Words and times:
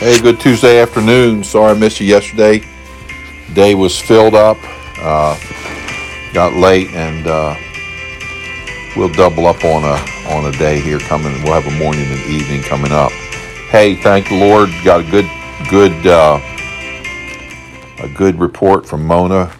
Hey, 0.00 0.18
good 0.18 0.40
Tuesday 0.40 0.80
afternoon. 0.80 1.44
Sorry 1.44 1.72
I 1.72 1.78
missed 1.78 2.00
you 2.00 2.06
yesterday. 2.06 2.64
Day 3.52 3.74
was 3.74 3.98
filled 4.00 4.34
up, 4.34 4.56
uh, 4.96 5.38
got 6.32 6.54
late, 6.54 6.88
and 6.94 7.26
uh, 7.26 7.54
we'll 8.96 9.12
double 9.12 9.46
up 9.46 9.62
on 9.62 9.84
a 9.84 10.32
on 10.34 10.46
a 10.46 10.52
day 10.56 10.80
here 10.80 11.00
coming. 11.00 11.34
We'll 11.42 11.52
have 11.52 11.70
a 11.70 11.78
morning 11.78 12.06
and 12.06 12.18
evening 12.30 12.62
coming 12.62 12.92
up. 12.92 13.12
Hey, 13.68 13.94
thank 13.94 14.30
the 14.30 14.40
Lord. 14.40 14.70
Got 14.82 15.00
a 15.00 15.10
good 15.10 15.26
good 15.68 16.06
uh, 16.06 16.40
a 17.98 18.08
good 18.08 18.40
report 18.40 18.86
from 18.86 19.04
Mona, 19.04 19.52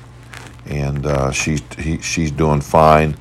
and 0.65 1.05
uh, 1.05 1.31
she's 1.33 1.61
he, 1.77 1.99
she's 1.99 2.31
doing 2.31 2.63
fine, 2.63 3.15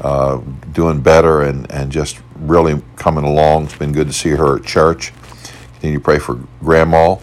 uh, 0.00 0.40
doing 0.72 1.02
better, 1.02 1.42
and 1.42 1.70
and 1.70 1.92
just 1.92 2.22
really 2.36 2.82
coming 2.96 3.24
along. 3.24 3.64
It's 3.64 3.76
been 3.76 3.92
good 3.92 4.06
to 4.06 4.14
see 4.14 4.30
her 4.30 4.56
at 4.56 4.64
church. 4.64 5.12
Continue 5.84 5.98
to 5.98 6.02
pray 6.02 6.18
for 6.18 6.40
Grandma. 6.60 7.16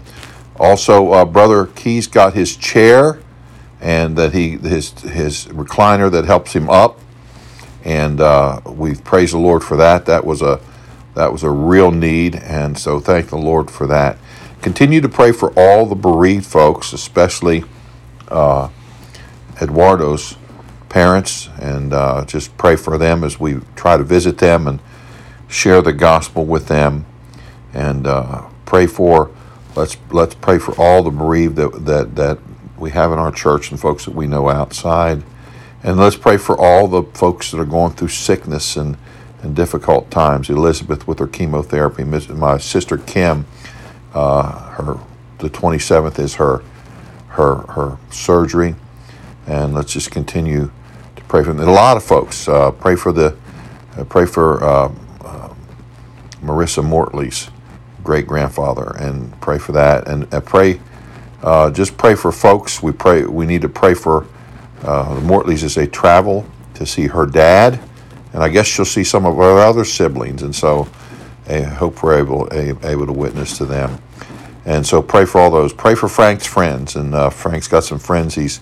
Also, 0.60 1.14
uh, 1.14 1.26
Brother 1.26 1.66
Keys 1.66 2.06
got 2.06 2.36
his 2.36 2.56
chair, 2.56 3.20
and 3.80 4.16
that 4.20 4.34
he 4.36 4.52
his 4.58 4.92
his 5.02 5.46
recliner 5.48 6.12
that 6.12 6.26
helps 6.26 6.54
him 6.54 6.70
up, 6.70 7.00
and 7.84 8.22
uh, 8.22 8.62
we 8.68 8.94
praise 8.94 9.32
the 9.32 9.40
Lord 9.40 9.64
for 9.64 9.78
that. 9.78 10.06
That 10.06 10.28
was 10.28 10.44
a 10.44 10.62
that 11.16 11.32
was 11.32 11.42
a 11.42 11.50
real 11.50 11.90
need, 11.90 12.36
and 12.36 12.78
so 12.78 13.00
thank 13.00 13.30
the 13.30 13.36
Lord 13.36 13.72
for 13.72 13.88
that. 13.88 14.20
Continue 14.62 15.02
to 15.02 15.10
pray 15.10 15.32
for 15.32 15.52
all 15.58 15.88
the 15.88 15.96
bereaved 15.96 16.46
folks, 16.46 16.94
especially 16.94 17.64
uh, 18.28 18.70
Eduardo's 19.60 20.38
parents, 20.88 21.50
and 21.60 21.94
uh, 21.94 22.26
just 22.26 22.56
pray 22.60 22.76
for 22.76 23.00
them 23.00 23.24
as 23.24 23.40
we 23.40 23.56
try 23.76 23.98
to 23.98 24.04
visit 24.04 24.38
them 24.38 24.68
and 24.68 24.80
share 25.48 25.82
the 25.82 25.94
gospel 25.94 26.46
with 26.46 26.68
them, 26.68 27.08
and 27.74 28.06
uh, 28.06 28.50
pray 28.72 28.88
for 28.88 29.30
let's 29.76 29.98
let's 30.12 30.34
pray 30.34 30.58
for 30.58 30.74
all 30.80 31.04
the 31.04 31.12
bereaved 31.12 31.58
that 31.58 31.84
that 31.84 32.16
that 32.16 32.40
we 32.78 32.90
have 32.92 33.12
in 33.12 33.20
our 33.20 33.30
church 33.30 33.70
and 33.70 33.78
folks 33.78 34.06
that 34.06 34.16
we 34.16 34.26
know 34.26 34.48
outside, 34.48 35.22
and 35.84 35.98
let's 35.98 36.16
pray 36.16 36.38
for 36.38 36.58
all 36.58 36.88
the 36.88 37.04
folks 37.12 37.52
that 37.52 37.60
are 37.60 37.66
going 37.66 37.92
through 37.92 38.08
sickness 38.08 38.78
and 38.78 38.98
and 39.44 39.58
difficult 39.58 40.10
times. 40.10 40.50
Elizabeth 40.50 41.06
with 41.06 41.20
her 41.20 41.28
chemotherapy, 41.28 42.06
my 42.06 42.58
sister 42.58 42.98
Kim, 42.98 43.46
uh, 44.14 44.72
her 44.76 44.98
the 45.40 45.50
27th 45.50 46.18
is 46.18 46.36
her 46.36 46.64
her 47.32 47.56
her 47.74 47.98
surgery, 48.10 48.76
and 49.48 49.74
let's 49.74 49.92
just 49.92 50.12
continue 50.12 50.72
to 51.18 51.22
pray 51.24 51.44
for 51.44 51.52
them. 51.52 51.68
A 51.68 51.74
lot 51.74 51.98
of 51.98 52.06
folks 52.06 52.48
uh, 52.48 52.72
pray 52.72 52.96
for 52.96 53.12
the 53.12 53.36
uh, 53.98 54.06
pray 54.06 54.26
for 54.26 54.64
uh, 54.64 54.94
uh, 55.26 55.54
Marissa 56.42 56.82
Mortley's 56.82 57.50
great 58.04 58.28
grandfather 58.28 58.96
and 58.98 59.40
pray 59.42 59.58
for 59.58 59.72
that 59.72 60.08
and 60.08 60.32
uh, 60.34 60.42
pray 60.42 60.80
uh, 61.44 61.72
just 61.72 61.98
pray 61.98 62.14
for 62.16 62.32
folks. 62.32 62.84
We 62.84 62.92
pray 62.92 63.26
we 63.26 63.46
need 63.46 63.62
to 63.62 63.70
pray 63.70 63.94
for 63.94 64.28
uh, 64.84 65.16
the 65.16 65.22
mortleys 65.22 65.64
as 65.64 65.76
they 65.76 65.88
travel 65.88 66.46
to 66.76 66.86
see 66.86 67.08
her 67.08 67.26
dad 67.26 67.80
and 68.34 68.44
i 68.44 68.50
guess 68.50 68.66
she'll 68.66 68.86
see 68.86 69.04
some 69.04 69.26
of 69.26 69.36
her 69.36 69.60
other 69.60 69.84
siblings 69.86 70.42
and 70.42 70.56
so 70.56 70.88
i 71.48 71.62
hope 71.62 72.02
we're 72.02 72.18
able 72.18 72.48
able 72.54 73.06
to 73.06 73.14
witness 73.14 73.58
to 73.58 73.66
them. 73.66 74.02
And 74.64 74.86
so 74.86 75.02
pray 75.02 75.26
for 75.26 75.42
all 75.42 75.50
those. 75.50 75.74
Pray 75.74 75.96
for 75.96 76.08
frank's 76.08 76.46
friends 76.46 76.96
and 76.96 77.14
uh, 77.14 77.30
frank's 77.30 77.68
got 77.68 77.84
some 77.84 78.00
friends 78.00 78.36
he's 78.36 78.60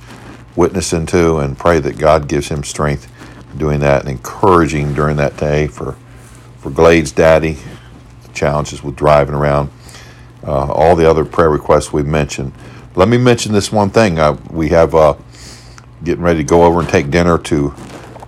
witnessing 0.55 1.05
to 1.05 1.37
and 1.37 1.57
pray 1.57 1.79
that 1.79 1.97
god 1.97 2.27
gives 2.27 2.49
him 2.49 2.63
strength 2.63 3.11
doing 3.57 3.79
that 3.79 4.01
and 4.01 4.09
encouraging 4.09 4.93
during 4.93 5.17
that 5.17 5.37
day 5.37 5.67
for 5.67 5.95
for 6.57 6.69
glade's 6.69 7.11
daddy 7.11 7.57
challenges 8.33 8.83
with 8.83 8.95
driving 8.95 9.35
around, 9.35 9.69
uh, 10.43 10.71
all 10.71 10.95
the 10.95 11.09
other 11.09 11.25
prayer 11.25 11.49
requests 11.49 11.91
we've 11.91 12.05
mentioned. 12.05 12.53
Let 12.95 13.07
me 13.07 13.17
mention 13.17 13.51
this 13.51 13.71
one 13.71 13.89
thing. 13.89 14.19
Uh, 14.19 14.37
we 14.49 14.69
have 14.69 14.95
uh, 14.95 15.15
getting 16.03 16.23
ready 16.23 16.39
to 16.39 16.43
go 16.43 16.63
over 16.63 16.79
and 16.79 16.89
take 16.89 17.11
dinner 17.11 17.37
to 17.37 17.73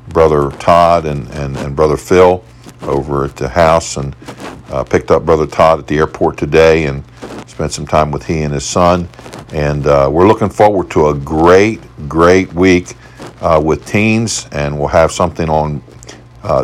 Brother 0.10 0.52
Todd 0.58 1.06
and, 1.06 1.28
and, 1.30 1.58
and 1.58 1.76
Brother 1.76 1.98
Phil 1.98 2.44
over 2.84 3.26
at 3.26 3.36
the 3.36 3.50
house 3.50 3.98
and 3.98 4.16
uh, 4.70 4.84
picked 4.84 5.12
up 5.12 5.26
Brother 5.26 5.48
Todd 5.48 5.80
at 5.80 5.88
the 5.88 5.98
airport 5.98 6.38
today 6.38 6.86
and 6.86 7.04
spent 7.48 7.72
some 7.72 7.88
time 7.88 8.12
with 8.12 8.26
he 8.26 8.42
and 8.42 8.54
his 8.54 8.66
son. 8.66 9.08
And 9.52 9.86
uh, 9.88 10.10
we're 10.12 10.28
looking 10.28 10.50
forward 10.50 10.90
to 10.92 11.08
a 11.08 11.16
great, 11.16 11.82
great 12.08 12.54
week 12.54 12.96
uh, 13.42 13.62
with 13.64 13.86
teens, 13.86 14.48
and 14.52 14.78
we'll 14.78 14.88
have 14.88 15.12
something 15.12 15.50
on 15.50 15.82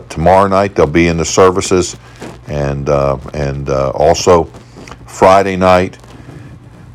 tomorrow 0.09 0.47
night. 0.47 0.75
They'll 0.75 0.87
be 0.87 1.07
in 1.07 1.17
the 1.17 1.25
services 1.25 1.97
and 2.47 2.89
uh, 2.89 3.17
and 3.33 3.69
uh, 3.69 3.91
also 3.91 4.45
Friday 5.05 5.55
night. 5.55 5.97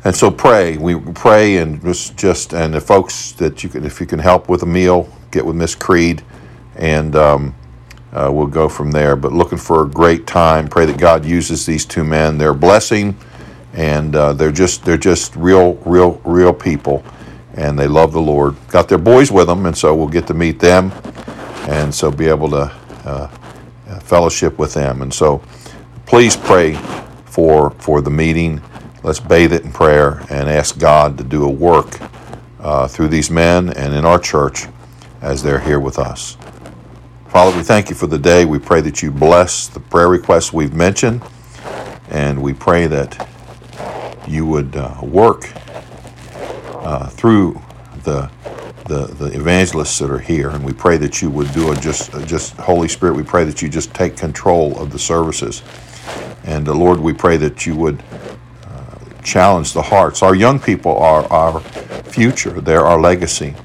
And 0.05 0.15
so 0.15 0.29
pray. 0.29 0.77
We 0.77 0.99
pray 0.99 1.57
and 1.57 1.81
just 1.81 2.17
just 2.17 2.53
and 2.53 2.73
the 2.73 2.81
folks 2.81 3.31
that 3.33 3.63
you 3.63 3.69
can 3.69 3.85
if 3.85 4.01
you 4.01 4.05
can 4.05 4.19
help 4.19 4.49
with 4.49 4.63
a 4.63 4.65
meal, 4.65 5.07
get 5.31 5.45
with 5.45 5.55
Miss 5.55 5.75
Creed, 5.75 6.23
and 6.75 7.15
um, 7.15 7.55
uh, 8.11 8.29
we'll 8.31 8.47
go 8.47 8.67
from 8.67 8.91
there. 8.91 9.15
But 9.15 9.31
looking 9.31 9.57
for 9.57 9.83
a 9.83 9.87
great 9.87 10.27
time. 10.27 10.67
Pray 10.67 10.85
that 10.85 10.97
God 10.97 11.25
uses 11.25 11.65
these 11.65 11.85
two 11.85 12.03
men. 12.03 12.37
They're 12.37 12.49
a 12.49 12.55
blessing, 12.55 13.15
and 13.73 14.15
uh, 14.15 14.33
they're 14.33 14.51
just 14.51 14.83
they're 14.83 14.97
just 14.97 15.35
real 15.37 15.75
real 15.85 16.21
real 16.25 16.53
people, 16.53 17.03
and 17.53 17.79
they 17.79 17.87
love 17.87 18.11
the 18.11 18.21
Lord. 18.21 18.55
Got 18.67 18.89
their 18.89 18.97
boys 18.97 19.31
with 19.31 19.47
them, 19.47 19.65
and 19.65 19.77
so 19.77 19.95
we'll 19.95 20.09
get 20.09 20.27
to 20.27 20.33
meet 20.33 20.59
them, 20.59 20.91
and 21.69 21.95
so 21.95 22.11
be 22.11 22.27
able 22.27 22.49
to 22.49 22.71
uh, 23.05 23.27
fellowship 24.03 24.57
with 24.59 24.73
them. 24.73 25.01
And 25.01 25.13
so 25.13 25.41
please 26.05 26.35
pray 26.35 26.75
for, 27.25 27.71
for 27.71 28.01
the 28.01 28.09
meeting. 28.09 28.61
Let's 29.03 29.19
bathe 29.19 29.53
it 29.53 29.63
in 29.63 29.71
prayer 29.71 30.23
and 30.29 30.49
ask 30.49 30.77
God 30.77 31.17
to 31.17 31.23
do 31.23 31.45
a 31.45 31.49
work 31.49 31.99
uh, 32.59 32.87
through 32.87 33.09
these 33.09 33.29
men 33.29 33.69
and 33.73 33.93
in 33.93 34.05
our 34.05 34.19
church 34.19 34.67
as 35.21 35.41
they're 35.41 35.59
here 35.59 35.79
with 35.79 35.99
us. 35.99 36.37
Father, 37.27 37.57
we 37.57 37.63
thank 37.63 37.89
you 37.89 37.95
for 37.95 38.07
the 38.07 38.19
day. 38.19 38.45
We 38.45 38.59
pray 38.59 38.81
that 38.81 39.01
you 39.01 39.09
bless 39.09 39.67
the 39.67 39.79
prayer 39.79 40.07
requests 40.07 40.53
we've 40.53 40.73
mentioned, 40.73 41.23
and 42.09 42.41
we 42.41 42.53
pray 42.53 42.85
that 42.87 43.27
you 44.27 44.45
would 44.45 44.75
uh, 44.75 44.95
work 45.01 45.51
uh, 46.85 47.07
through 47.07 47.59
the 48.03 48.29
the, 48.87 49.05
the 49.07 49.25
evangelists 49.27 49.99
that 49.99 50.09
are 50.09 50.19
here, 50.19 50.49
and 50.49 50.63
we 50.63 50.73
pray 50.73 50.97
that 50.97 51.21
you 51.21 51.29
would 51.29 51.51
do 51.53 51.71
a 51.71 51.75
just 51.75 52.11
just 52.27 52.53
Holy 52.57 52.87
Spirit. 52.87 53.15
We 53.15 53.23
pray 53.23 53.45
that 53.45 53.61
you 53.61 53.69
just 53.69 53.93
take 53.93 54.17
control 54.17 54.77
of 54.77 54.91
the 54.91 54.99
services, 54.99 55.63
and 56.43 56.67
uh, 56.67 56.73
Lord, 56.73 56.99
we 56.99 57.13
pray 57.13 57.37
that 57.37 57.65
you 57.65 57.75
would 57.75 58.03
uh, 58.65 58.95
challenge 59.23 59.73
the 59.73 59.81
hearts. 59.81 60.21
Our 60.21 60.35
young 60.35 60.59
people 60.59 60.97
are 60.97 61.25
our 61.31 61.61
future; 61.61 62.59
they're 62.61 62.85
our 62.85 62.99
legacy, 62.99 63.55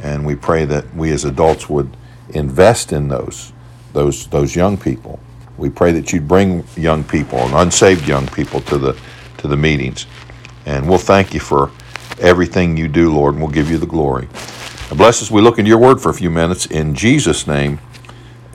and 0.00 0.24
we 0.24 0.36
pray 0.36 0.64
that 0.66 0.94
we 0.94 1.10
as 1.10 1.24
adults 1.24 1.68
would 1.68 1.96
invest 2.30 2.92
in 2.92 3.08
those 3.08 3.52
those 3.92 4.28
those 4.28 4.54
young 4.54 4.76
people. 4.78 5.18
We 5.58 5.70
pray 5.70 5.92
that 5.92 6.12
you'd 6.12 6.28
bring 6.28 6.64
young 6.76 7.04
people 7.04 7.38
and 7.40 7.54
unsaved 7.54 8.06
young 8.08 8.28
people 8.28 8.60
to 8.62 8.78
the 8.78 8.98
to 9.38 9.48
the 9.48 9.56
meetings, 9.56 10.06
and 10.66 10.88
we'll 10.88 10.98
thank 10.98 11.34
you 11.34 11.40
for 11.40 11.72
everything 12.22 12.76
you 12.76 12.88
do, 12.88 13.12
Lord, 13.12 13.34
and 13.34 13.42
we'll 13.42 13.52
give 13.52 13.70
you 13.70 13.78
the 13.78 13.86
glory. 13.86 14.28
Bless 14.90 15.22
us, 15.22 15.30
we 15.30 15.40
look 15.40 15.58
into 15.58 15.68
your 15.68 15.78
word 15.78 16.00
for 16.00 16.10
a 16.10 16.14
few 16.14 16.30
minutes. 16.30 16.66
In 16.66 16.94
Jesus' 16.94 17.46
name, 17.46 17.80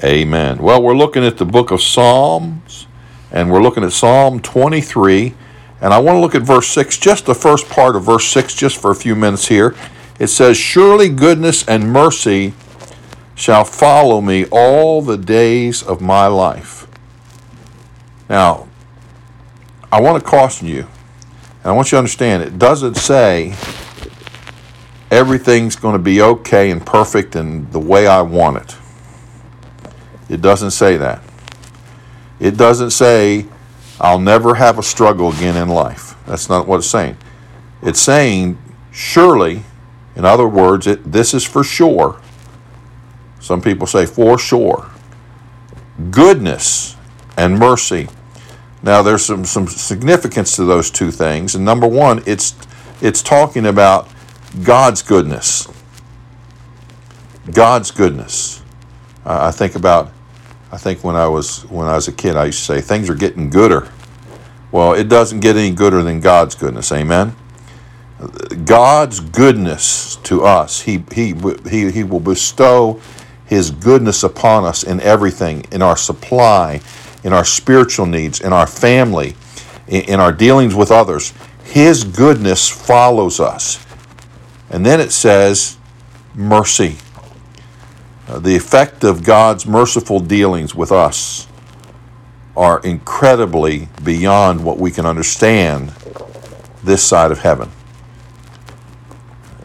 amen. 0.03 0.59
Well, 0.59 0.81
we're 0.81 0.95
looking 0.95 1.23
at 1.23 1.38
the 1.38 1.45
book 1.45 1.72
of 1.72 1.81
Psalms, 1.81 2.88
and 3.31 3.51
we're 3.51 3.61
looking 3.61 3.83
at 3.83 3.91
Psalm 3.91 4.39
23. 4.39 5.33
And 5.81 5.94
I 5.94 6.00
want 6.00 6.16
to 6.16 6.19
look 6.19 6.35
at 6.35 6.41
verse 6.41 6.67
6, 6.69 6.97
just 6.97 7.25
the 7.25 7.35
first 7.35 7.69
part 7.69 7.95
of 7.95 8.03
verse 8.03 8.25
6, 8.27 8.56
just 8.56 8.77
for 8.77 8.91
a 8.91 8.95
few 8.95 9.16
minutes 9.16 9.47
here. 9.47 9.75
It 10.19 10.27
says, 10.27 10.57
Surely 10.57 11.09
goodness 11.09 11.67
and 11.67 11.91
mercy 11.91 12.53
shall 13.35 13.63
follow 13.63 14.19
me 14.22 14.45
all 14.51 15.01
the 15.01 15.17
days 15.17 15.83
of 15.83 16.01
my 16.01 16.25
life. 16.27 16.88
Now, 18.29 18.67
I 19.91 20.01
want 20.01 20.23
to 20.23 20.29
caution 20.29 20.67
you 20.67 20.88
and 21.68 21.74
I 21.74 21.75
want 21.75 21.88
you 21.92 21.98
to 21.98 21.98
understand 21.98 22.44
it 22.44 22.58
doesn't 22.58 22.96
say 22.96 23.54
everything's 25.12 25.75
going 25.75 25.96
to 25.96 26.02
be 26.02 26.22
okay 26.22 26.72
and 26.72 26.86
perfect 26.86 27.36
and 27.36 27.69
the 27.74 27.80
way 27.80 28.08
I 28.08 28.22
want 28.22 28.56
it. 28.64 28.78
It 30.30 30.42
doesn't 30.42 30.72
say 30.72 30.96
that. 30.96 31.22
It 32.40 32.56
doesn't 32.56 32.92
say 32.92 33.48
I'll 34.00 34.18
never 34.18 34.56
have 34.56 34.80
a 34.80 34.81
struggle 34.81 35.34
again 35.34 35.58
in 35.58 35.68
life. 35.68 36.16
That's 36.25 36.48
not 36.48 36.69
what 36.69 36.78
it's 36.78 36.88
saying. 36.88 37.18
It's 37.81 38.00
saying, 38.00 38.58
surely, 38.94 39.64
in 40.16 40.24
other 40.24 40.48
words, 40.48 40.88
it, 40.88 41.12
this 41.12 41.34
is 41.34 41.44
for 41.44 41.66
sure. 41.66 42.22
Some 43.42 43.62
people 43.62 43.88
say 43.88 44.06
for 44.06 44.40
sure. 44.40 44.90
Goodness 46.12 46.96
and 47.36 47.60
mercy 47.60 48.08
now, 48.83 49.01
there's 49.01 49.25
some, 49.25 49.44
some 49.44 49.68
significance 49.68 50.56
to 50.56 50.63
those 50.63 50.91
two 50.91 51.12
things. 51.12 51.56
And 51.56 51.65
number 51.65 51.88
one, 51.88 52.21
it's, 52.25 52.56
it's 53.01 53.21
talking 53.21 53.65
about 53.65 54.07
God's 54.63 55.01
goodness. 55.01 55.68
God's 57.51 57.91
goodness. 57.91 58.62
I 59.25 59.51
think 59.51 59.75
about, 59.75 60.12
I 60.71 60.77
think 60.77 61.03
when 61.03 61.15
I 61.15 61.27
was 61.27 61.62
when 61.63 61.88
I 61.88 61.95
was 61.95 62.07
a 62.07 62.13
kid, 62.13 62.35
I 62.35 62.45
used 62.45 62.59
to 62.59 62.65
say 62.65 62.81
things 62.81 63.09
are 63.09 63.15
getting 63.15 63.50
gooder. 63.50 63.89
Well, 64.71 64.94
it 64.94 65.09
doesn't 65.09 65.39
get 65.39 65.56
any 65.56 65.73
gooder 65.73 66.03
than 66.03 66.19
God's 66.19 66.56
goodness. 66.56 66.91
Amen. 66.91 67.35
God's 68.65 69.19
goodness 69.19 70.18
to 70.23 70.44
us, 70.44 70.81
he, 70.81 71.03
he, 71.13 71.35
he, 71.69 71.91
he 71.91 72.03
will 72.03 72.19
bestow 72.19 73.00
His 73.45 73.71
goodness 73.71 74.23
upon 74.23 74.65
us 74.65 74.83
in 74.83 75.00
everything, 75.01 75.65
in 75.71 75.81
our 75.81 75.95
supply, 75.95 76.81
in 77.24 77.34
our 77.34 77.46
spiritual 77.46 78.06
needs, 78.06 78.42
in 78.42 78.54
our 78.54 78.68
family, 78.68 79.36
in, 79.88 80.19
our 80.19 80.31
dealings 80.31 80.75
with 80.75 80.92
others. 80.92 81.34
His 81.64 82.04
goodness 82.04 82.69
follows 82.69 83.40
us. 83.40 83.86
And 84.69 84.86
then 84.86 85.00
it 85.00 85.12
says, 85.12 85.78
mercy. 86.36 86.98
Uh, 88.28 88.40
the 88.40 88.56
effect 88.56 89.04
of 89.04 89.24
God's 89.24 89.66
merciful 89.66 90.19
dealings 90.19 90.75
with 90.75 90.92
us 90.92 91.48
are 92.56 92.81
incredibly 92.81 93.88
beyond 94.04 94.64
what 94.64 94.78
we 94.78 94.92
can 94.92 95.06
understand 95.06 95.90
this 96.84 97.04
side 97.04 97.31
of 97.31 97.40
heaven. 97.40 97.69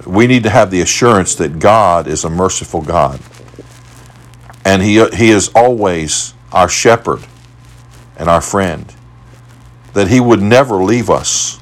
We 0.07 0.27
need 0.27 0.43
to 0.43 0.51
have 0.51 0.71
the 0.71 0.81
assurance 0.81 1.35
that 1.37 1.59
God 1.59 2.07
is 2.07 2.25
a 2.25 2.31
merciful 2.31 2.83
God. 2.83 3.21
And 4.65 4.83
He, 4.83 5.05
he 5.11 5.31
is 5.31 5.51
always 5.55 6.35
our 6.53 6.69
shepherd 6.69 7.25
and 8.17 8.29
our 8.29 8.41
friend. 8.41 8.95
That 9.95 10.09
He 10.09 10.21
would 10.21 10.41
never 10.41 10.77
leave 10.77 11.11
us 11.11 11.61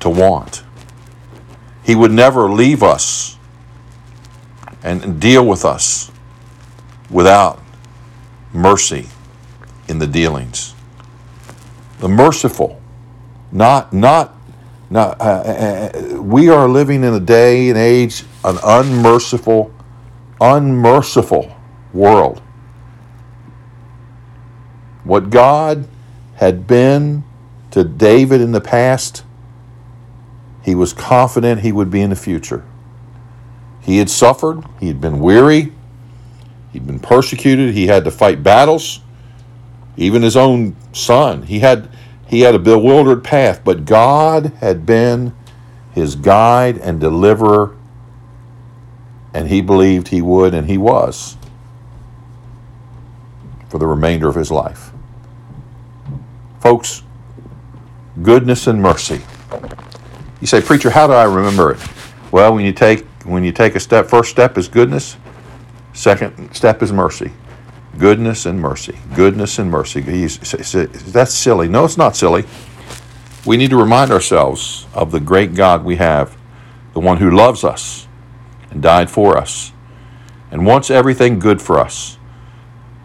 to 0.00 0.10
want. 0.10 0.64
He 1.84 1.94
would 1.94 2.12
never 2.12 2.50
leave 2.50 2.82
us 2.82 3.38
and 4.82 5.20
deal 5.20 5.46
with 5.46 5.64
us 5.64 6.10
without 7.10 7.60
mercy 8.52 9.08
in 9.88 9.98
the 9.98 10.06
dealings. 10.06 10.74
The 12.00 12.08
merciful, 12.08 12.80
not 13.50 13.92
not 13.92 14.36
not. 14.90 15.20
Uh, 15.20 15.24
uh, 15.24 15.90
uh, 16.14 16.22
we 16.22 16.48
are 16.48 16.68
living 16.68 17.04
in 17.04 17.14
a 17.14 17.20
day 17.20 17.68
and 17.70 17.78
age, 17.78 18.24
an 18.44 18.58
unmerciful, 18.64 19.72
unmerciful 20.40 21.54
world. 21.92 22.40
What 25.08 25.30
God 25.30 25.88
had 26.34 26.66
been 26.66 27.24
to 27.70 27.82
David 27.82 28.42
in 28.42 28.52
the 28.52 28.60
past, 28.60 29.24
he 30.62 30.74
was 30.74 30.92
confident 30.92 31.62
he 31.62 31.72
would 31.72 31.90
be 31.90 32.02
in 32.02 32.10
the 32.10 32.16
future. 32.16 32.62
He 33.80 33.96
had 33.96 34.10
suffered, 34.10 34.64
he 34.78 34.88
had 34.88 35.00
been 35.00 35.18
weary, 35.18 35.72
he'd 36.74 36.86
been 36.86 37.00
persecuted, 37.00 37.72
he 37.72 37.86
had 37.86 38.04
to 38.04 38.10
fight 38.10 38.42
battles 38.42 39.00
even 39.96 40.20
his 40.20 40.36
own 40.36 40.76
son. 40.92 41.42
He 41.42 41.60
had 41.60 41.88
he 42.28 42.42
had 42.42 42.54
a 42.54 42.58
bewildered 42.58 43.24
path, 43.24 43.62
but 43.64 43.86
God 43.86 44.52
had 44.60 44.84
been 44.84 45.34
his 45.92 46.16
guide 46.16 46.76
and 46.76 47.00
deliverer, 47.00 47.74
and 49.32 49.48
he 49.48 49.62
believed 49.62 50.08
he 50.08 50.20
would, 50.20 50.52
and 50.52 50.68
he 50.68 50.76
was 50.76 51.38
for 53.70 53.78
the 53.78 53.86
remainder 53.86 54.28
of 54.28 54.34
his 54.34 54.50
life. 54.50 54.87
Folks, 56.60 57.02
goodness 58.22 58.66
and 58.66 58.80
mercy. 58.80 59.20
You 60.40 60.46
say, 60.46 60.60
preacher, 60.60 60.90
how 60.90 61.06
do 61.06 61.12
I 61.12 61.24
remember 61.24 61.72
it? 61.72 61.80
Well, 62.30 62.54
when 62.54 62.64
you 62.64 62.72
take 62.72 63.06
when 63.24 63.44
you 63.44 63.52
take 63.52 63.74
a 63.74 63.80
step, 63.80 64.06
first 64.06 64.30
step 64.30 64.56
is 64.56 64.68
goodness, 64.68 65.16
second 65.92 66.54
step 66.54 66.82
is 66.82 66.92
mercy 66.92 67.32
goodness 67.98 68.46
and 68.46 68.60
mercy. 68.60 68.96
Goodness 69.14 69.58
and 69.58 69.70
mercy. 69.70 70.00
That's 70.00 71.34
silly. 71.34 71.68
No, 71.68 71.84
it's 71.84 71.98
not 71.98 72.16
silly. 72.16 72.44
We 73.44 73.56
need 73.56 73.70
to 73.70 73.76
remind 73.76 74.10
ourselves 74.10 74.86
of 74.94 75.10
the 75.10 75.20
great 75.20 75.54
God 75.54 75.84
we 75.84 75.96
have, 75.96 76.36
the 76.94 77.00
one 77.00 77.18
who 77.18 77.30
loves 77.30 77.64
us 77.64 78.06
and 78.70 78.82
died 78.82 79.10
for 79.10 79.36
us 79.36 79.72
and 80.50 80.64
wants 80.64 80.90
everything 80.90 81.38
good 81.38 81.60
for 81.60 81.78
us. 81.78 82.18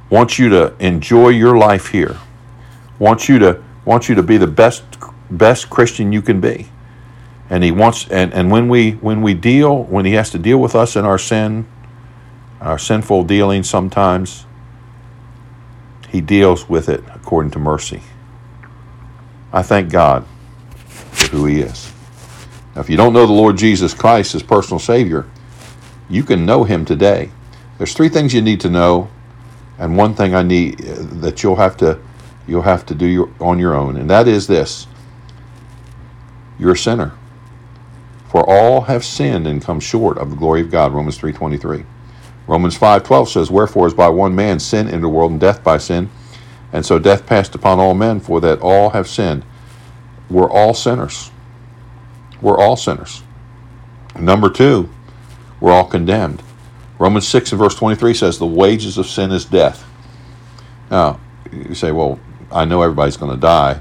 Wants 0.10 0.38
you 0.38 0.50
to 0.50 0.76
enjoy 0.80 1.30
your 1.30 1.58
life 1.58 1.88
here. 1.88 2.18
Wants 3.04 3.28
you 3.28 3.38
to 3.40 3.62
wants 3.84 4.08
you 4.08 4.16
to 4.16 4.24
be 4.24 4.38
the 4.38 4.48
best 4.48 4.84
best 5.30 5.70
Christian 5.70 6.14
you 6.14 6.22
can 6.22 6.40
be. 6.40 6.70
And 7.50 7.62
he 7.64 7.72
wants 7.72 8.08
and, 8.10 8.34
and 8.34 8.50
when 8.50 8.70
we 8.70 8.92
when 8.92 9.22
we 9.22 9.34
deal 9.34 9.84
when 9.84 10.06
he 10.06 10.14
has 10.14 10.30
to 10.30 10.40
deal 10.40 10.58
with 10.58 10.74
us 10.74 10.96
in 10.96 11.04
our 11.04 11.18
sin, 11.18 11.68
our 12.62 12.80
sinful 12.80 13.26
dealings 13.26 13.70
sometimes, 13.70 14.46
he 16.08 16.22
deals 16.22 16.70
with 16.70 16.88
it 16.88 17.04
according 17.14 17.52
to 17.52 17.60
mercy. 17.60 18.02
I 19.52 19.62
thank 19.62 19.92
God 19.92 20.26
for 21.12 21.38
who 21.38 21.46
He 21.46 21.62
is. 21.62 21.92
Now, 22.74 22.82
if 22.82 22.90
you 22.90 22.98
don't 22.98 23.14
know 23.14 23.28
the 23.28 23.34
Lord 23.34 23.58
Jesus 23.58 23.94
Christ 23.94 24.34
as 24.34 24.42
personal 24.42 24.80
Savior, 24.80 25.28
you 26.10 26.24
can 26.24 26.46
know 26.46 26.64
Him 26.64 26.86
today. 26.86 27.30
There's 27.78 27.94
three 27.94 28.10
things 28.10 28.34
you 28.34 28.42
need 28.42 28.62
to 28.62 28.70
know, 28.70 29.10
and 29.78 29.98
one 29.98 30.16
thing 30.16 30.34
I 30.34 30.42
need 30.42 30.80
that 30.80 31.44
you'll 31.44 31.58
have 31.58 31.78
to 31.78 32.00
you'll 32.48 32.63
have 32.63 32.86
to 32.88 32.95
do 32.95 33.06
your, 33.06 33.30
on 33.40 33.60
your 33.60 33.74
own, 33.74 33.98
and 33.98 34.10
that 34.10 34.28
is 34.28 34.48
this: 34.48 34.88
you're 36.60 36.74
a 36.74 36.78
sinner. 36.78 37.13
For 38.30 38.44
all 38.50 38.81
have 38.81 39.06
sinned 39.06 39.45
and 39.45 39.62
come 39.62 39.80
short 39.80 40.18
of 40.18 40.31
the 40.31 40.36
glory 40.36 40.62
of 40.62 40.72
God. 40.72 40.94
Romans 40.94 41.18
three 41.18 41.34
twenty 41.34 41.57
three. 41.57 41.86
Romans 42.48 42.78
5:12 42.78 43.30
says, 43.30 43.51
"Wherefore 43.51 43.88
is 43.88 43.94
by 43.94 44.10
one 44.10 44.36
man 44.36 44.60
sin 44.60 44.88
entered 44.88 45.04
the 45.04 45.10
world, 45.10 45.31
and 45.31 45.40
death 45.40 45.63
by 45.63 45.78
sin, 45.78 46.10
and 46.74 46.86
so 46.86 47.00
death 47.00 47.25
passed 47.25 47.56
upon 47.56 47.80
all 47.80 47.94
men, 47.94 48.19
for 48.19 48.42
that 48.42 48.60
all 48.60 48.90
have 48.90 49.07
sinned." 49.07 49.44
We're 50.30 50.50
all 50.50 50.74
sinners. 50.74 51.31
We're 52.42 52.57
all 52.57 52.75
sinners. 52.75 53.22
Number 54.19 54.50
two, 54.50 54.90
we're 55.60 55.72
all 55.72 55.86
condemned. 55.86 56.42
Romans 57.00 57.28
6 57.28 57.51
and 57.51 57.60
verse 57.60 57.75
23 57.75 58.13
says, 58.13 58.40
The 58.40 58.45
wages 58.45 58.98
of 58.98 59.07
sin 59.07 59.31
is 59.31 59.45
death. 59.45 59.86
Now, 60.90 61.19
you 61.51 61.75
say, 61.75 61.92
Well, 61.92 62.19
I 62.54 62.66
know 62.66 62.82
everybody's 62.82 63.18
going 63.18 63.34
to 63.34 63.40
die. 63.40 63.80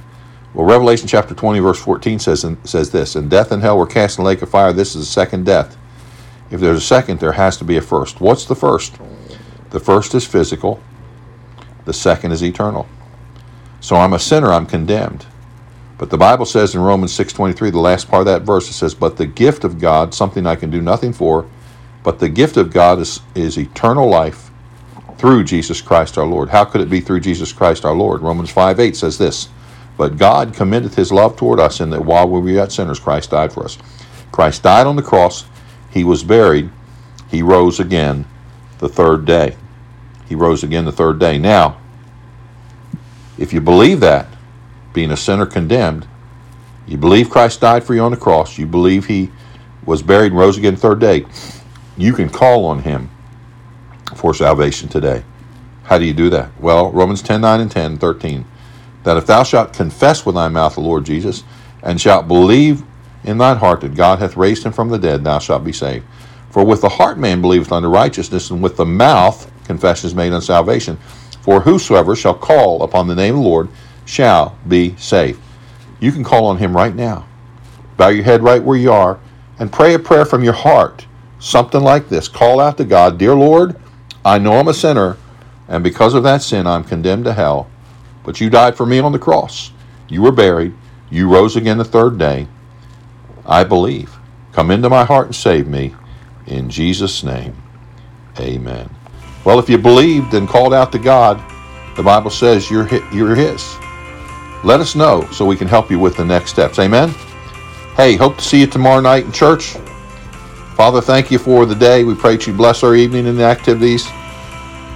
Well, 0.55 0.67
Revelation 0.67 1.09
chapter 1.09 1.35
20, 1.35 1.61
verse 1.61 1.81
14 1.81 2.19
says, 2.19 2.47
says 2.65 2.91
this, 2.91 3.17
And 3.17 3.31
death 3.31 3.53
and 3.53 3.63
hell 3.63 3.79
were 3.79 3.87
cast 3.87 4.19
in 4.19 4.25
the 4.25 4.29
lake 4.29 4.43
of 4.43 4.51
fire. 4.51 4.73
This 4.73 4.95
is 4.95 5.07
the 5.07 5.13
second 5.13 5.47
death. 5.47 5.77
If 6.51 6.61
there's 6.61 6.79
a 6.79 6.87
second, 6.87 7.21
there 7.21 7.33
has 7.33 7.57
to 7.57 7.65
be 7.65 7.79
a 7.79 7.81
first. 7.81 8.21
What's 8.21 8.45
the 8.45 8.55
first? 8.55 8.99
The 9.71 9.81
first 9.81 10.15
is 10.15 10.27
physical, 10.27 10.83
the 11.87 11.95
second 11.95 12.33
is 12.33 12.45
eternal. 12.45 12.87
So 13.81 13.97
I'm 13.97 14.13
a 14.13 14.19
sinner, 14.19 14.53
I'm 14.53 14.67
condemned. 14.67 15.25
But 15.97 16.11
the 16.11 16.19
Bible 16.19 16.45
says 16.45 16.75
in 16.75 16.83
Romans 16.83 17.13
6:23, 17.13 17.71
the 17.71 17.79
last 17.79 18.11
part 18.11 18.21
of 18.21 18.27
that 18.27 18.43
verse, 18.43 18.69
it 18.69 18.75
says, 18.75 18.93
"But 18.93 19.17
the 19.17 19.25
gift 19.25 19.65
of 19.65 19.81
God, 19.81 20.13
something 20.13 20.47
I 20.47 20.57
can 20.57 20.69
do 20.69 20.83
nothing 20.83 21.15
for, 21.15 21.47
but 22.03 22.19
the 22.19 22.29
gift 22.29 22.59
of 22.59 22.71
God 22.71 22.99
is, 22.99 23.21
is 23.35 23.57
eternal 23.57 24.09
life 24.09 24.51
through 25.23 25.45
Jesus 25.45 25.81
Christ 25.81 26.19
our 26.19 26.27
Lord." 26.27 26.51
How 26.51 26.65
could 26.65 26.83
it 26.83 26.91
be 26.91 27.01
through 27.01 27.21
Jesus 27.21 27.53
Christ 27.53 27.87
our 27.87 27.95
Lord? 27.95 28.21
Romans 28.21 28.51
5 28.51 28.79
8 28.79 28.97
says 28.97 29.17
this, 29.17 29.49
"But 29.97 30.19
God 30.19 30.53
commendeth 30.53 30.97
his 30.97 31.13
love 31.13 31.37
toward 31.37 31.61
us 31.61 31.81
in 31.81 31.91
that 31.91 32.05
while 32.05 32.29
we 32.29 32.41
were 32.41 32.51
yet 32.51 32.73
sinners, 32.73 32.99
Christ 32.99 33.31
died 33.31 33.53
for 33.53 33.65
us." 33.65 33.79
Christ 34.33 34.65
died 34.65 34.87
on 34.87 34.97
the 34.97 35.03
cross 35.03 35.45
he 35.93 36.05
was 36.05 36.25
buried. 36.25 36.71
He 37.31 37.43
rose 37.43 37.79
again 37.79 38.25
the 38.79 38.89
third 38.89 39.25
day. 39.25 39.57
He 40.29 40.35
rose 40.35 40.65
again 40.65 40.87
the 40.87 40.93
third 40.93 41.19
day. 41.19 41.39
Now, 41.39 41.77
if 43.39 43.53
you 43.53 43.61
believe 43.61 44.01
that, 44.01 44.27
being 44.95 45.11
a 45.11 45.17
sinner 45.17 45.47
condemned, 45.47 46.07
you 46.87 46.97
believe 46.97 47.31
Christ 47.31 47.61
died 47.61 47.85
for 47.85 47.95
you 47.95 48.01
on 48.01 48.11
the 48.11 48.17
cross, 48.17 48.59
you 48.59 48.67
believe 48.67 49.07
he 49.07 49.31
was 49.85 50.03
buried 50.03 50.33
and 50.33 50.41
rose 50.41 50.57
again 50.57 50.75
the 50.75 50.81
third 50.81 50.99
day, 50.99 51.27
you 51.97 52.13
can 52.13 52.29
call 52.29 52.65
on 52.65 52.81
him 52.81 53.11
for 54.17 54.35
salvation 54.35 54.89
today. 54.89 55.25
How 55.85 55.99
do 55.99 56.05
you 56.05 56.13
do 56.13 56.31
that? 56.31 56.51
Well, 56.61 56.91
Romans 56.93 57.23
10 57.23 57.41
9 57.41 57.61
and 57.61 57.71
10, 57.71 57.99
13. 57.99 58.45
That 59.05 59.17
if 59.17 59.27
thou 59.27 59.43
shalt 59.43 59.73
confess 59.73 60.25
with 60.25 60.37
thy 60.37 60.49
mouth 60.49 60.75
the 60.75 60.81
Lord 60.81 61.05
Jesus, 61.05 61.45
and 61.83 62.01
shalt 62.01 62.29
believe 62.29 62.85
in 63.25 63.39
thine 63.39 63.57
heart 63.57 63.81
that 63.81 63.95
God 63.95 64.21
hath 64.21 64.37
raised 64.37 64.65
him 64.65 64.73
from 64.73 64.89
the 64.89 64.99
dead, 64.99 65.25
thou 65.25 65.39
shalt 65.39 65.65
be 65.65 65.73
saved. 65.73 66.05
For 66.51 66.65
with 66.65 66.81
the 66.81 66.89
heart 66.89 67.19
man 67.19 67.41
believeth 67.41 67.73
unto 67.73 67.89
righteousness, 67.89 68.51
and 68.51 68.63
with 68.63 68.77
the 68.77 68.87
mouth 68.87 69.51
confession 69.65 70.07
is 70.07 70.15
made 70.15 70.33
unto 70.33 70.45
salvation. 70.45 70.97
For 71.41 71.61
whosoever 71.61 72.15
shall 72.15 72.35
call 72.35 72.83
upon 72.83 73.09
the 73.09 73.15
name 73.15 73.37
of 73.37 73.43
the 73.43 73.49
Lord 73.49 73.69
shall 74.05 74.57
be 74.69 74.95
saved. 74.97 75.41
You 76.01 76.13
can 76.13 76.25
call 76.25 76.47
on 76.47 76.59
him 76.59 76.77
right 76.77 76.95
now. 76.95 77.27
Bow 77.97 78.09
your 78.09 78.25
head 78.25 78.43
right 78.43 78.63
where 78.63 78.77
you 78.77 78.93
are 78.93 79.19
and 79.59 79.73
pray 79.73 79.95
a 79.95 79.99
prayer 79.99 80.25
from 80.25 80.45
your 80.45 80.53
heart. 80.53 81.07
Something 81.39 81.83
like 81.83 82.09
this. 82.09 82.29
Call 82.29 82.61
out 82.61 82.77
to 82.79 82.85
God, 82.85 83.19
Dear 83.19 83.35
Lord, 83.35 83.77
I 84.25 84.39
know 84.39 84.59
I'm 84.59 84.69
a 84.69 84.75
sinner, 84.75 85.17
and 85.69 85.85
because 85.85 86.15
of 86.15 86.23
that 86.25 86.43
sin, 86.43 86.67
I'm 86.67 86.85
condemned 86.85 87.25
to 87.25 87.33
hell. 87.33 87.71
But 88.25 88.41
you 88.41 88.51
died 88.51 88.77
for 88.77 88.87
me 88.87 88.99
on 89.01 89.13
the 89.13 89.19
cross. 89.19 89.73
You 90.09 90.23
were 90.23 90.33
buried. 90.33 90.75
You 91.11 91.29
rose 91.29 91.57
again 91.57 91.79
the 91.79 91.85
third 91.85 92.19
day. 92.19 92.49
I 93.47 93.65
believe. 93.65 94.17
Come 94.53 94.71
into 94.71 94.91
my 94.91 95.05
heart 95.05 95.27
and 95.27 95.37
save 95.37 95.67
me. 95.67 95.95
In 96.47 96.71
Jesus' 96.71 97.25
name, 97.25 97.57
amen. 98.39 98.91
Well, 99.45 99.59
if 99.59 99.69
you 99.69 99.79
believed 99.79 100.35
and 100.35 100.49
called 100.49 100.75
out 100.75 100.93
to 100.93 100.99
God, 100.99 101.43
the 101.97 102.03
Bible 102.03 102.31
says 102.31 102.71
you're, 102.71 102.89
you're 103.13 103.35
His. 103.35 103.77
let 104.65 104.81
us 104.81 104.95
know 104.95 105.29
so 105.33 105.45
we 105.47 105.57
can 105.57 105.69
help 105.69 105.91
you 105.91 105.99
with 105.99 106.17
the 106.17 106.25
next 106.25 106.51
steps. 106.51 106.79
Amen. 106.79 107.11
Hey, 107.97 108.17
hope 108.17 108.39
to 108.39 108.45
see 108.45 108.61
you 108.61 108.67
tomorrow 108.67 109.01
night 109.01 109.25
in 109.25 109.33
church. 109.33 109.77
Father, 110.83 111.01
thank 111.01 111.31
you 111.31 111.39
for 111.39 111.65
the 111.65 111.77
day. 111.77 112.03
We 112.03 112.17
pray 112.17 112.35
that 112.35 112.45
you 112.49 112.53
bless 112.53 112.83
our 112.83 112.97
evening 112.97 113.29
and 113.29 113.39
the 113.39 113.45
activities. 113.45 114.05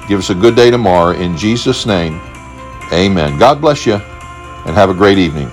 Give 0.09 0.19
us 0.19 0.31
a 0.31 0.35
good 0.35 0.57
day 0.57 0.69
tomorrow. 0.69 1.12
In 1.12 1.37
Jesus' 1.37 1.87
name, 1.87 2.21
amen. 2.93 3.38
God 3.38 3.61
bless 3.61 3.87
you 3.87 3.95
and 3.95 4.75
have 4.75 4.90
a 4.90 4.95
great 4.95 5.16
evening. 5.16 5.49